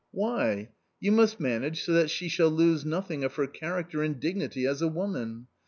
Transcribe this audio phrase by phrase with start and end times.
[0.25, 0.69] "Why?
[0.99, 4.81] You must manage so that she shall lose nothing of her character and dignity as
[4.81, 5.45] a woman.